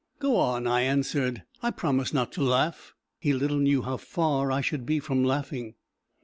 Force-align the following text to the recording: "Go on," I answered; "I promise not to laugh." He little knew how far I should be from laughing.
"Go 0.17 0.37
on," 0.37 0.65
I 0.65 0.81
answered; 0.81 1.43
"I 1.61 1.69
promise 1.69 2.11
not 2.11 2.31
to 2.31 2.41
laugh." 2.41 2.95
He 3.19 3.33
little 3.33 3.59
knew 3.59 3.83
how 3.83 3.97
far 3.97 4.51
I 4.51 4.61
should 4.61 4.83
be 4.83 4.99
from 4.99 5.23
laughing. 5.23 5.75